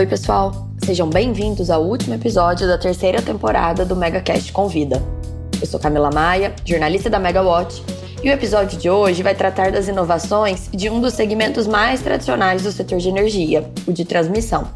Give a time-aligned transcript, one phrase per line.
[0.00, 0.66] Oi, pessoal!
[0.82, 4.96] Sejam bem-vindos ao último episódio da terceira temporada do MegaCast Convida.
[5.60, 7.84] Eu sou Camila Maia, jornalista da Megawatt,
[8.24, 12.62] e o episódio de hoje vai tratar das inovações de um dos segmentos mais tradicionais
[12.62, 14.68] do setor de energia, o de transmissão.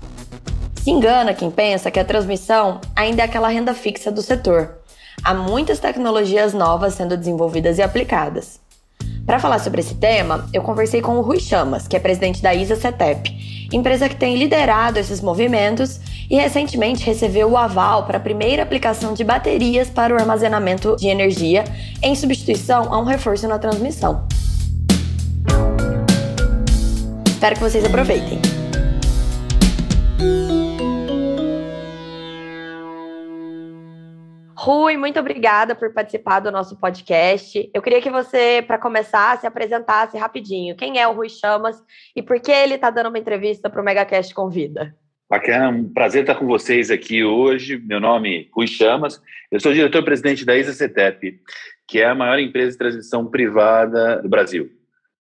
[0.82, 4.76] Se engana quem pensa que a transmissão ainda é aquela renda fixa do setor.
[5.24, 8.60] Há muitas tecnologias novas sendo desenvolvidas e aplicadas.
[9.24, 12.54] Para falar sobre esse tema, eu conversei com o Rui Chamas, que é presidente da
[12.54, 18.20] ISA CETEP, empresa que tem liderado esses movimentos e recentemente recebeu o aval para a
[18.20, 21.64] primeira aplicação de baterias para o armazenamento de energia
[22.02, 24.26] em substituição a um reforço na transmissão.
[27.26, 28.40] Espero que vocês aproveitem.
[34.64, 37.70] Rui, muito obrigada por participar do nosso podcast.
[37.74, 40.74] Eu queria que você, para começar, se apresentasse rapidinho.
[40.74, 41.76] Quem é o Rui Chamas
[42.16, 44.96] e por que ele está dando uma entrevista para o MegaCast Convida?
[45.28, 47.76] Bacana, um prazer estar com vocês aqui hoje.
[47.76, 49.20] Meu nome é Rui Chamas,
[49.52, 51.40] eu sou diretor-presidente da ISA-CETEP,
[51.86, 54.70] que é a maior empresa de transmissão privada do Brasil.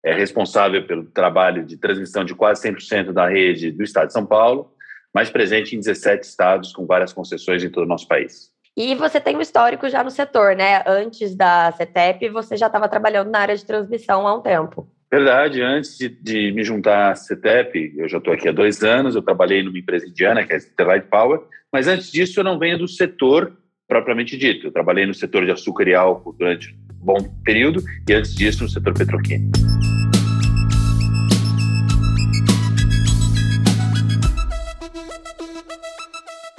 [0.02, 4.26] É responsável pelo trabalho de transmissão de quase 100% da rede do estado de São
[4.26, 4.72] Paulo,
[5.14, 8.53] mais presente em 17 estados, com várias concessões em todo o nosso país.
[8.76, 10.84] E você tem um histórico já no setor, né?
[10.88, 14.88] Antes da CETEP, você já estava trabalhando na área de transmissão há um tempo.
[15.12, 19.14] Verdade, antes de, de me juntar à CETEP, eu já estou aqui há dois anos,
[19.14, 21.40] eu trabalhei numa empresa indiana, que é a Sterlite Power,
[21.72, 23.56] mas antes disso eu não venho do setor
[23.88, 24.66] propriamente dito.
[24.66, 28.64] Eu trabalhei no setor de açúcar e álcool durante um bom período e antes disso
[28.64, 29.52] no setor petroquímico.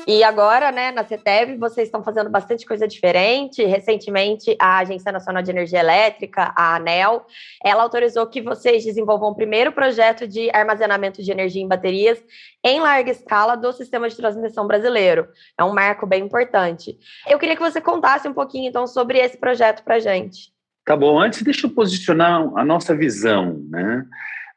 [0.06, 3.64] E agora, né, na CETEV, vocês estão fazendo bastante coisa diferente.
[3.64, 7.24] Recentemente, a Agência Nacional de Energia Elétrica, a ANEL,
[7.64, 12.22] ela autorizou que vocês desenvolvam o primeiro projeto de armazenamento de energia em baterias
[12.62, 15.26] em larga escala do sistema de transmissão brasileiro.
[15.58, 16.98] É um marco bem importante.
[17.26, 20.52] Eu queria que você contasse um pouquinho, então, sobre esse projeto para gente.
[20.84, 21.18] Tá bom.
[21.18, 24.04] Antes, deixa eu posicionar a nossa visão, né?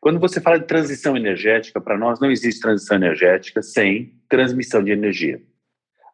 [0.07, 4.89] Quando você fala de transição energética, para nós não existe transição energética sem transmissão de
[4.89, 5.41] energia.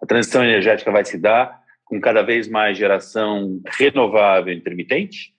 [0.02, 5.36] A transição energética vai se dar com cada vez mais geração renovável intermitente.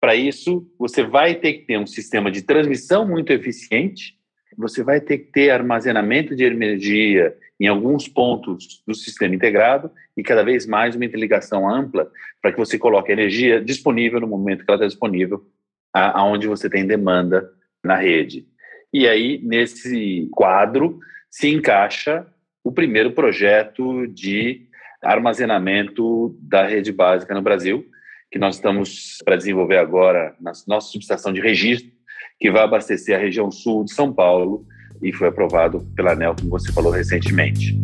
[0.00, 4.18] Para isso, você vai ter que ter um sistema de transmissão muito eficiente,
[4.58, 10.22] você vai ter que ter armazenamento de energia em alguns pontos do sistema integrado e
[10.24, 12.10] cada vez mais uma interligação ampla
[12.42, 15.46] para que você coloque a energia disponível no momento que ela está disponível,
[15.92, 17.53] aonde você tem demanda
[17.84, 18.46] na rede.
[18.92, 20.98] E aí, nesse quadro,
[21.30, 22.26] se encaixa
[22.62, 24.62] o primeiro projeto de
[25.02, 27.84] armazenamento da rede básica no Brasil,
[28.30, 31.92] que nós estamos para desenvolver agora na nossa subestação de registro,
[32.40, 34.66] que vai abastecer a região sul de São Paulo
[35.02, 37.78] e foi aprovado pela ANEL, como você falou recentemente.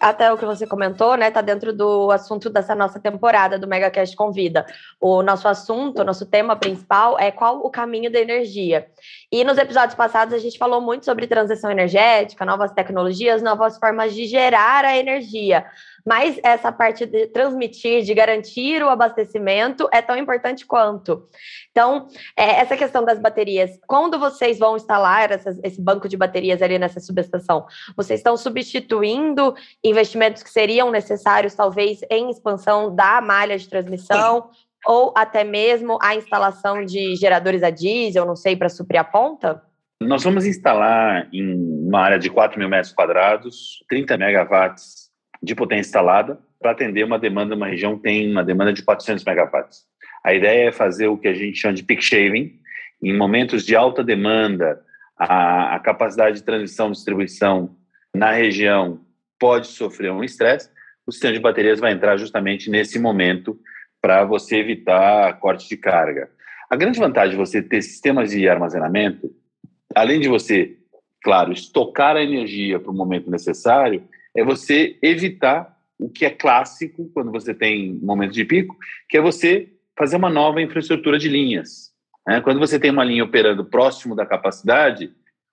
[0.00, 4.14] Até o que você comentou, né, tá dentro do assunto dessa nossa temporada do MegaCast
[4.16, 4.66] Convida.
[5.00, 8.86] O nosso assunto, nosso tema principal é qual o caminho da energia.
[9.30, 14.14] E nos episódios passados a gente falou muito sobre transição energética, novas tecnologias, novas formas
[14.14, 15.66] de gerar a energia.
[16.06, 21.26] Mas essa parte de transmitir, de garantir o abastecimento é tão importante quanto.
[21.70, 26.62] Então, é, essa questão das baterias, quando vocês vão instalar essas, esse banco de baterias
[26.62, 33.58] ali nessa subestação, vocês estão substituindo investimentos que seriam necessários, talvez, em expansão da malha
[33.58, 34.48] de transmissão?
[34.50, 34.67] Sim.
[34.86, 39.62] Ou até mesmo a instalação de geradores a diesel, não sei, para suprir a ponta?
[40.00, 41.54] Nós vamos instalar em
[41.88, 45.10] uma área de 4 mil metros quadrados, 30 megawatts
[45.42, 49.24] de potência instalada para atender uma demanda, uma região que tem uma demanda de 400
[49.24, 49.84] megawatts.
[50.24, 52.58] A ideia é fazer o que a gente chama de peak shaving,
[53.02, 54.80] em momentos de alta demanda,
[55.16, 57.76] a, a capacidade de transmissão e distribuição
[58.14, 59.00] na região
[59.38, 60.70] pode sofrer um estresse,
[61.06, 63.58] o sistema de baterias vai entrar justamente nesse momento
[64.00, 66.30] para você evitar corte de carga.
[66.70, 69.30] A grande vantagem de você ter sistemas de armazenamento,
[69.94, 70.76] além de você,
[71.22, 74.02] claro, estocar a energia para o momento necessário,
[74.36, 78.76] é você evitar o que é clássico quando você tem momentos de pico,
[79.08, 79.68] que é você
[79.98, 81.92] fazer uma nova infraestrutura de linhas.
[82.26, 82.40] Né?
[82.40, 85.10] Quando você tem uma linha operando próximo da capacidade,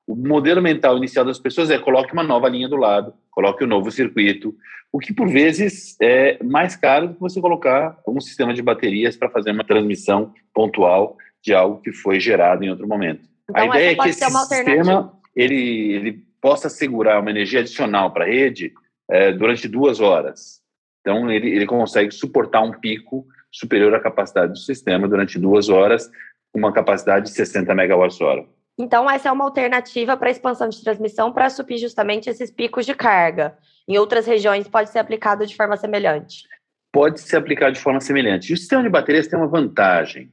[0.08, 3.68] o modelo mental inicial das pessoas é coloque uma nova linha do lado, coloque um
[3.68, 4.56] novo circuito,
[4.92, 9.18] o que por vezes é mais caro do que você colocar um sistema de baterias
[9.18, 13.28] para fazer uma transmissão pontual de algo que foi gerado em outro momento.
[13.50, 18.26] Então, a ideia é que esse sistema ele, ele possa segurar uma energia adicional para
[18.26, 18.74] a rede
[19.10, 20.62] é, durante duas horas.
[21.02, 26.10] Então, ele, ele consegue suportar um pico superior à capacidade do sistema durante duas horas,
[26.52, 28.46] com uma capacidade de 60 megawatts-hora.
[28.78, 32.86] Então, essa é uma alternativa para a expansão de transmissão para suprir justamente esses picos
[32.86, 33.58] de carga.
[33.88, 36.44] Em outras regiões, pode ser aplicado de forma semelhante?
[36.92, 38.54] Pode ser aplicado de forma semelhante.
[38.54, 40.32] O sistema de baterias tem uma vantagem.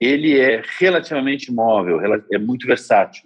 [0.00, 2.00] Ele é relativamente móvel,
[2.32, 3.24] é muito versátil.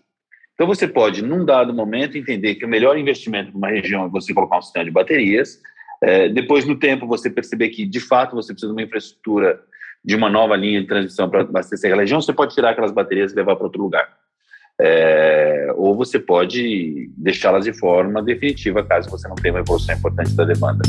[0.55, 4.09] Então, você pode, num dado momento, entender que o melhor investimento para uma região é
[4.09, 5.61] você colocar um sistema de baterias.
[6.03, 9.61] É, depois, no tempo, você perceber que, de fato, você precisa de uma infraestrutura
[10.03, 13.33] de uma nova linha de transmissão para abastecer aquela região, você pode tirar aquelas baterias
[13.33, 14.09] e levar para outro lugar.
[14.81, 20.35] É, ou você pode deixá-las de forma definitiva, caso você não tenha uma evolução importante
[20.35, 20.83] da demanda.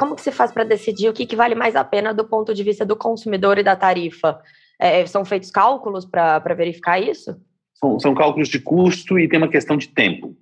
[0.00, 2.54] como que se faz para decidir o que, que, vale mais a pena do ponto
[2.54, 4.40] de vista do consumidor e da tarifa?
[4.78, 7.36] É, são feitos cálculos para verificar isso?
[7.74, 10.34] São, são, cálculos de custo e tem uma questão de tempo.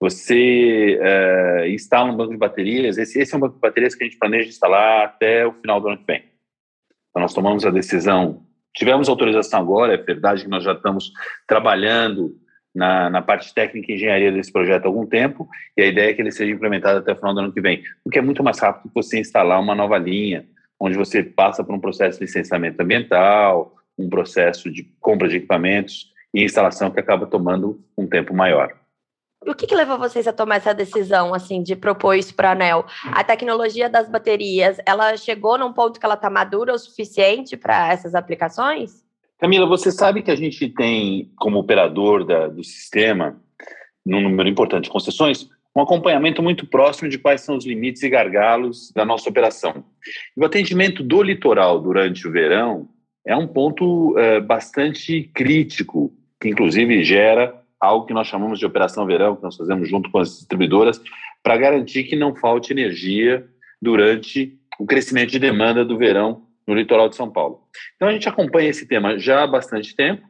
[0.00, 4.04] Você é, instala um banco de baterias, esse, esse, é um banco de baterias que
[4.04, 6.24] a gente planeja instalar até o final do ano que vem.
[7.10, 8.44] Então, nós tomamos a decisão,
[8.74, 11.12] tivemos autorização agora, é verdade que nós já estamos
[11.46, 12.36] trabalhando
[12.74, 16.14] na, na, parte técnica e engenharia desse projeto há algum tempo, e a ideia é
[16.14, 18.42] que ele seja implementado até o final do ano que vem, o que é muito
[18.42, 20.44] mais rápido que você instalar uma nova linha,
[20.78, 26.12] onde você passa por um processo de licenciamento ambiental, um processo de compra de equipamentos
[26.34, 28.74] e instalação que acaba tomando um tempo maior.
[29.46, 32.52] O que, que, levou vocês a tomar essa decisão, assim, de propor isso para a
[32.52, 32.86] ANEL?
[33.04, 37.92] A tecnologia das baterias, ela chegou num ponto que ela está madura o suficiente para
[37.92, 39.04] essas aplicações?
[39.38, 43.36] Camila, você sabe que a gente tem, como operador da, do sistema,
[44.04, 48.08] num número importante de concessões, um acompanhamento muito próximo de quais são os limites e
[48.08, 49.84] gargalos da nossa operação.
[50.36, 52.88] O atendimento do litoral durante o verão
[53.26, 59.06] é um ponto é, bastante crítico, que inclusive gera algo que nós chamamos de operação
[59.06, 61.00] verão, que nós fazemos junto com as distribuidoras,
[61.42, 63.46] para garantir que não falte energia
[63.80, 67.60] durante o crescimento de demanda do verão no litoral de São Paulo.
[67.96, 70.26] Então a gente acompanha esse tema já há bastante tempo.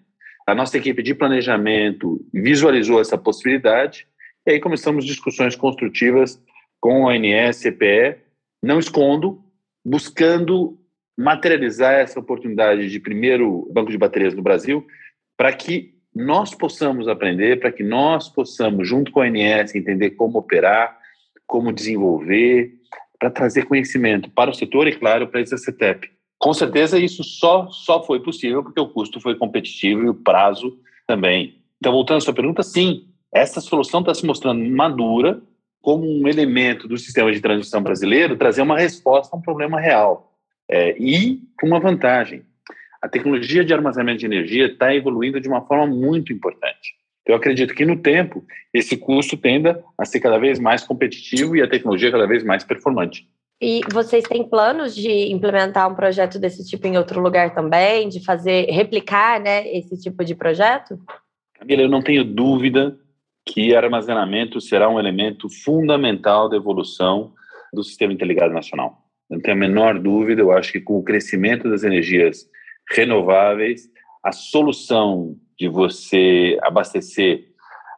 [0.47, 4.07] A nossa equipe de planejamento visualizou essa possibilidade
[4.47, 6.43] e aí começamos discussões construtivas
[6.81, 8.19] com a ANS, CPE,
[8.63, 9.43] não escondo,
[9.85, 10.79] buscando
[11.17, 14.87] materializar essa oportunidade de primeiro banco de baterias no Brasil,
[15.37, 20.39] para que nós possamos aprender, para que nós possamos, junto com a ANS, entender como
[20.39, 20.99] operar,
[21.47, 22.73] como desenvolver,
[23.19, 26.11] para trazer conhecimento para o setor e, claro, para esse CETEP.
[26.39, 30.79] Com certeza isso só, só foi possível porque o custo foi competitivo e o prazo
[31.07, 31.59] também.
[31.79, 35.43] Então, voltando à sua pergunta, sim, essa solução está se mostrando madura
[35.81, 40.33] como um elemento do sistema de transição brasileiro trazer uma resposta a um problema real.
[40.71, 42.43] É, e com uma vantagem.
[43.05, 46.95] A tecnologia de armazenamento de energia está evoluindo de uma forma muito importante.
[47.27, 48.43] Eu acredito que no tempo
[48.73, 52.65] esse custo tenda a ser cada vez mais competitivo e a tecnologia cada vez mais
[52.65, 53.29] performante.
[53.61, 58.25] E vocês têm planos de implementar um projeto desse tipo em outro lugar também, de
[58.25, 60.99] fazer, replicar, né, esse tipo de projeto?
[61.59, 62.99] Camila, eu não tenho dúvida
[63.45, 67.35] que armazenamento será um elemento fundamental da evolução
[67.71, 68.97] do sistema interligado nacional.
[69.29, 72.49] Não tenho a menor dúvida, eu acho que com o crescimento das energias
[72.91, 73.89] renováveis,
[74.23, 77.45] a solução de você abastecer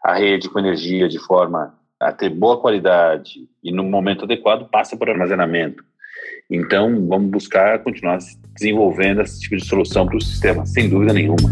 [0.05, 4.97] a rede com energia de forma a ter boa qualidade e no momento adequado passa
[4.97, 5.83] por armazenamento.
[6.50, 8.19] Então, vamos buscar continuar
[8.55, 11.50] desenvolvendo esse tipo de solução para o sistema, sem dúvida nenhuma.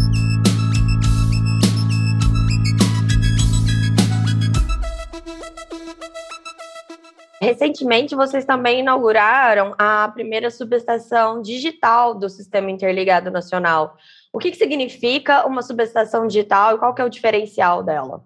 [7.45, 13.97] Recentemente, vocês também inauguraram a primeira subestação digital do Sistema Interligado Nacional.
[14.33, 18.25] O que, que significa uma subestação digital e qual que é o diferencial dela?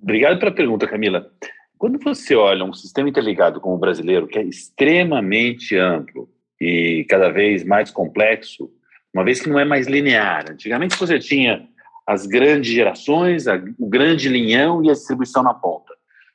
[0.00, 1.30] Obrigado pela pergunta, Camila.
[1.76, 6.28] Quando você olha um sistema interligado como o brasileiro, que é extremamente amplo
[6.60, 8.70] e cada vez mais complexo,
[9.12, 10.44] uma vez que não é mais linear.
[10.50, 11.66] Antigamente você tinha
[12.06, 15.89] as grandes gerações, a, o grande linhão e a distribuição na ponta.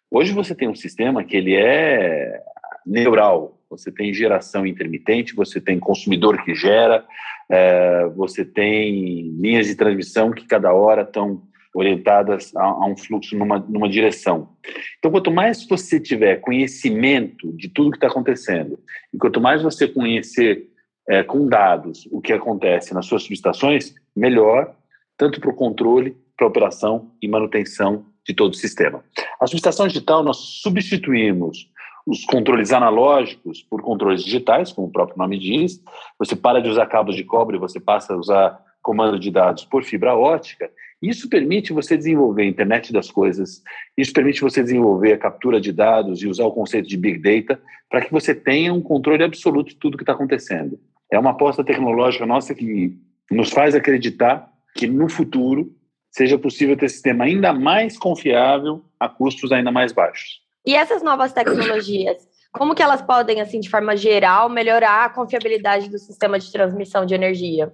[0.09, 2.41] Hoje você tem um sistema que ele é
[2.85, 3.59] neural.
[3.69, 7.03] Você tem geração intermitente, você tem consumidor que gera,
[7.49, 11.41] é, você tem linhas de transmissão que cada hora estão
[11.73, 14.49] orientadas a, a, um fluxo numa, numa direção.
[14.97, 18.79] Então, quanto mais você tiver conhecimento de tudo que está acontecendo,
[19.13, 20.69] e quanto mais você conhecer
[21.07, 24.73] é, com dados o que acontece nas suas subestações, melhor,
[25.17, 29.03] tanto para o controle, para a operação e manutenção de todo o sistema.
[29.39, 31.69] A subestação digital, nós substituímos
[32.05, 35.81] os controles analógicos por controles digitais, como o próprio nome diz.
[36.19, 39.83] Você para de usar cabos de cobre, você passa a usar comando de dados por
[39.83, 40.69] fibra ótica,
[41.01, 43.63] isso permite você desenvolver a internet das coisas,
[43.97, 47.59] isso permite você desenvolver a captura de dados e usar o conceito de big data
[47.89, 50.79] para que você tenha um controle absoluto de tudo que está acontecendo.
[51.11, 52.95] É uma aposta tecnológica nossa que
[53.29, 55.71] nos faz acreditar que no futuro
[56.15, 60.39] seja possível ter sistema ainda mais confiável a custos ainda mais baixos.
[60.65, 65.89] E essas novas tecnologias, como que elas podem, assim, de forma geral, melhorar a confiabilidade
[65.89, 67.69] do sistema de transmissão de energia?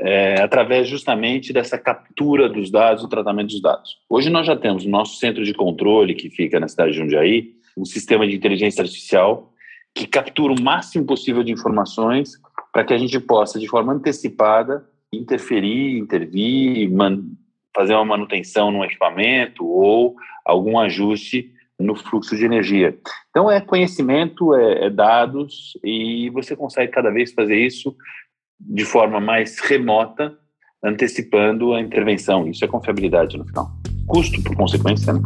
[0.00, 3.98] É, através justamente dessa captura dos dados, o tratamento dos dados.
[4.08, 7.52] Hoje nós já temos o nosso centro de controle, que fica na cidade de Jundiaí,
[7.76, 9.52] um sistema de inteligência artificial
[9.94, 12.32] que captura o máximo possível de informações
[12.72, 16.90] para que a gente possa, de forma antecipada, interferir, intervir,
[17.74, 20.14] fazer uma manutenção no equipamento ou
[20.44, 22.96] algum ajuste no fluxo de energia.
[23.30, 27.96] Então, é conhecimento, é, é dados, e você consegue cada vez fazer isso
[28.60, 30.38] de forma mais remota,
[30.82, 32.46] antecipando a intervenção.
[32.46, 33.70] Isso é confiabilidade no final.
[34.06, 35.20] Custo, por consequência, né?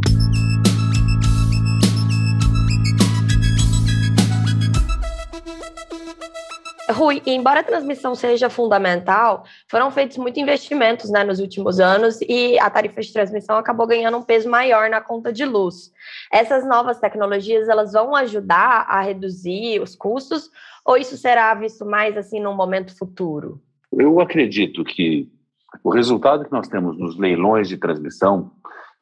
[6.91, 12.59] Rui, embora a transmissão seja fundamental, foram feitos muitos investimentos né, nos últimos anos e
[12.59, 15.93] a tarifa de transmissão acabou ganhando um peso maior na conta de luz.
[16.33, 20.51] Essas novas tecnologias elas vão ajudar a reduzir os custos
[20.85, 23.61] ou isso será visto mais assim num momento futuro?
[23.93, 25.31] Eu acredito que
[25.85, 28.51] o resultado que nós temos nos leilões de transmissão,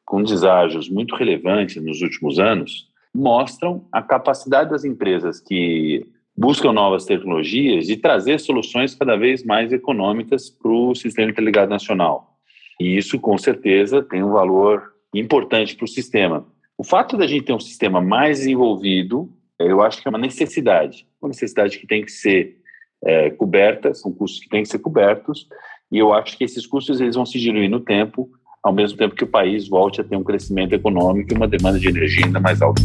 [0.05, 6.05] com deságios muito relevantes nos últimos anos, mostram a capacidade das empresas que
[6.37, 12.37] buscam novas tecnologias e trazer soluções cada vez mais econômicas para o sistema interligado nacional.
[12.79, 16.45] E isso, com certeza, tem um valor importante para o sistema.
[16.77, 21.07] O fato da gente ter um sistema mais desenvolvido, eu acho que é uma necessidade,
[21.19, 22.57] uma necessidade que tem que ser
[23.03, 25.47] é, coberta, são custos que têm que ser cobertos,
[25.91, 28.29] e eu acho que esses custos eles vão se diluir no tempo,
[28.61, 31.79] ao mesmo tempo que o país volte a ter um crescimento econômico e uma demanda
[31.79, 32.81] de energia ainda mais alta.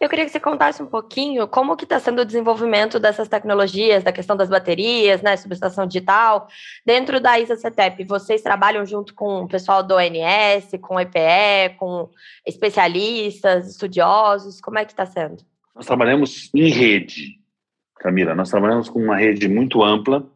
[0.00, 4.02] Eu queria que você contasse um pouquinho como que está sendo o desenvolvimento dessas tecnologias,
[4.02, 6.48] da questão das baterias, né, subestação digital,
[6.86, 8.04] dentro da ISA-CETEP.
[8.04, 12.08] Vocês trabalham junto com o pessoal do ONS, com o EPE, com
[12.46, 15.44] especialistas, estudiosos, como é que está sendo?
[15.76, 17.38] Nós trabalhamos em rede,
[17.96, 20.26] Camila, nós trabalhamos com uma rede muito ampla,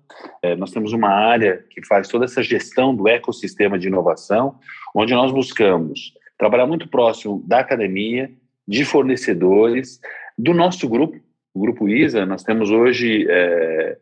[0.42, 4.58] é, nós temos uma área que faz toda essa gestão do ecossistema de inovação,
[4.94, 8.30] onde nós buscamos trabalhar muito próximo da academia,
[8.66, 10.00] de fornecedores
[10.36, 11.20] do nosso grupo,
[11.52, 12.26] o Grupo ISA.
[12.26, 13.96] Nós temos hoje, é,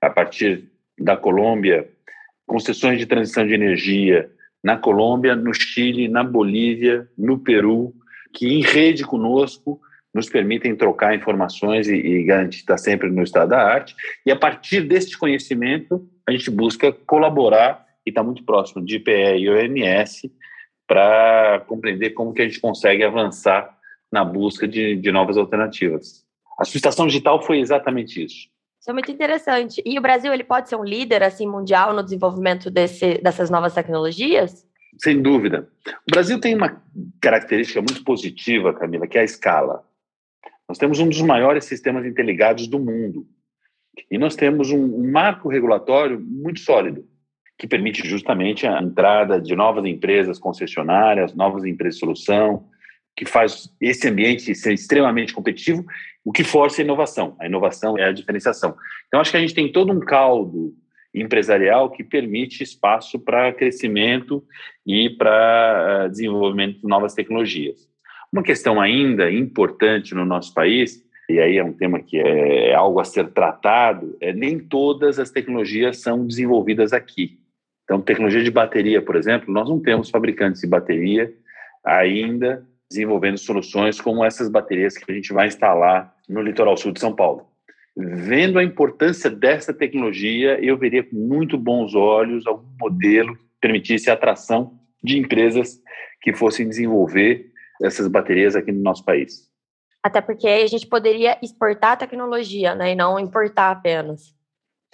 [0.00, 1.88] a partir da Colômbia,
[2.46, 4.30] concessões de transição de energia
[4.62, 7.94] na Colômbia, no Chile, na Bolívia, no Peru,
[8.34, 9.80] que em rede conosco
[10.12, 13.94] nos permitem trocar informações e, e garantir estar sempre no estado da arte.
[14.26, 19.38] E a partir deste conhecimento, a gente busca colaborar e está muito próximo de IPE
[19.38, 20.32] e OMS
[20.86, 23.77] para compreender como que a gente consegue avançar
[24.10, 26.24] na busca de, de novas alternativas.
[26.58, 28.48] A subestação digital foi exatamente isso.
[28.80, 29.82] Isso é muito interessante.
[29.84, 33.74] E o Brasil ele pode ser um líder assim mundial no desenvolvimento desse, dessas novas
[33.74, 34.66] tecnologias?
[34.98, 35.68] Sem dúvida.
[35.86, 36.82] O Brasil tem uma
[37.20, 39.84] característica muito positiva, Camila, que é a escala.
[40.68, 43.26] Nós temos um dos maiores sistemas interligados do mundo.
[44.10, 47.04] E nós temos um marco regulatório muito sólido,
[47.58, 52.68] que permite justamente a entrada de novas empresas concessionárias, novas empresas de solução,
[53.18, 55.84] que faz esse ambiente ser extremamente competitivo,
[56.24, 57.34] o que força a inovação.
[57.40, 58.76] A inovação é a diferenciação.
[59.08, 60.72] Então, acho que a gente tem todo um caldo
[61.12, 64.44] empresarial que permite espaço para crescimento
[64.86, 67.88] e para uh, desenvolvimento de novas tecnologias.
[68.32, 73.00] Uma questão ainda importante no nosso país, e aí é um tema que é algo
[73.00, 77.40] a ser tratado, é nem todas as tecnologias são desenvolvidas aqui.
[77.82, 81.34] Então, tecnologia de bateria, por exemplo, nós não temos fabricantes de bateria
[81.84, 87.00] ainda desenvolvendo soluções como essas baterias que a gente vai instalar no litoral sul de
[87.00, 87.46] São Paulo.
[87.96, 94.08] Vendo a importância dessa tecnologia, eu veria com muito bons olhos algum modelo que permitisse
[94.08, 95.80] a atração de empresas
[96.22, 97.50] que fossem desenvolver
[97.82, 99.48] essas baterias aqui no nosso país.
[100.02, 104.34] Até porque a gente poderia exportar a tecnologia, né, e não importar apenas.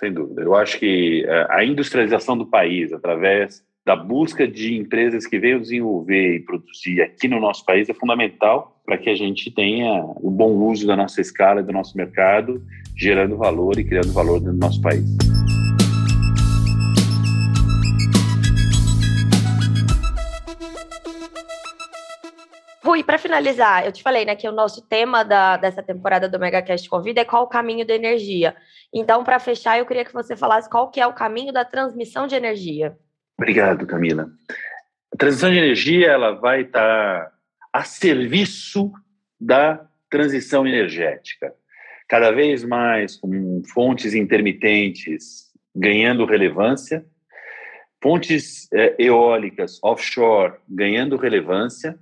[0.00, 0.42] Sem dúvida.
[0.42, 5.60] Eu acho que eh, a industrialização do país, através da busca de empresas que venham
[5.60, 10.30] desenvolver e produzir aqui no nosso país é fundamental para que a gente tenha o
[10.30, 12.62] bom uso da nossa escala do nosso mercado,
[12.96, 15.04] gerando valor e criando valor no nosso país.
[22.82, 26.38] Rui, para finalizar, eu te falei, né, que o nosso tema da, dessa temporada do
[26.38, 28.54] MegaCast Convida é qual o caminho da energia.
[28.92, 32.26] Então, para fechar, eu queria que você falasse qual que é o caminho da transmissão
[32.26, 32.96] de energia.
[33.38, 34.30] Obrigado, Camila.
[35.12, 37.32] A transição de energia ela vai estar
[37.72, 38.92] a serviço
[39.40, 41.52] da transição energética.
[42.08, 47.04] Cada vez mais com fontes intermitentes ganhando relevância,
[48.00, 51.98] fontes é, eólicas offshore ganhando relevância,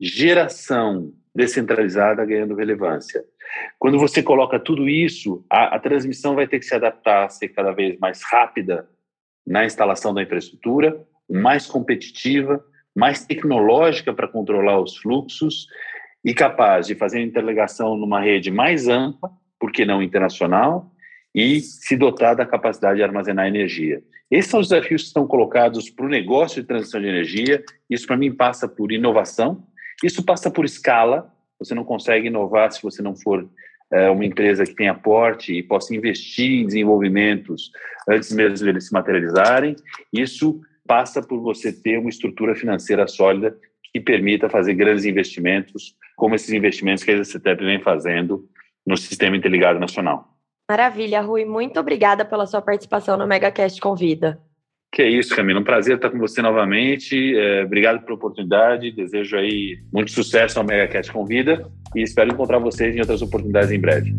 [0.00, 3.22] geração descentralizada ganhando relevância.
[3.78, 7.72] Quando você coloca tudo isso, a, a transmissão vai ter que se adaptar, ser cada
[7.72, 8.88] vez mais rápida
[9.46, 15.66] na instalação da infraestrutura, mais competitiva, mais tecnológica para controlar os fluxos
[16.24, 20.90] e capaz de fazer interligação numa rede mais ampla, por que não internacional,
[21.34, 24.02] e se dotar da capacidade de armazenar energia.
[24.30, 27.62] Esses são os desafios que estão colocados para o negócio de transição de energia.
[27.90, 29.66] Isso, para mim, passa por inovação,
[30.02, 31.32] isso passa por escala.
[31.58, 33.48] Você não consegue inovar se você não for
[34.12, 37.70] uma empresa que tenha porte e possa investir em desenvolvimentos
[38.08, 39.76] antes mesmo de eles se materializarem.
[40.12, 43.56] Isso passa por você ter uma estrutura financeira sólida
[43.92, 48.48] que permita fazer grandes investimentos, como esses investimentos que a EasyTep vem fazendo
[48.84, 50.28] no Sistema Interligado Nacional.
[50.68, 51.44] Maravilha, Rui.
[51.44, 54.40] Muito obrigada pela sua participação no MegaCast Convida.
[54.94, 55.58] Que é isso, Camila.
[55.58, 57.36] Um prazer estar com você novamente.
[57.36, 58.92] É, obrigado pela oportunidade.
[58.92, 63.80] Desejo aí muito sucesso ao MegaCast Convida e espero encontrar vocês em outras oportunidades em
[63.80, 64.14] breve.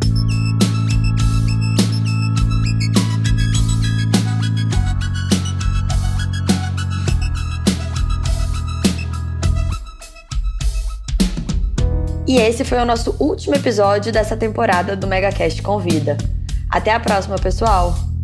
[12.28, 16.18] E esse foi o nosso último episódio dessa temporada do MegaCast Convida.
[16.70, 18.15] Até a próxima, pessoal!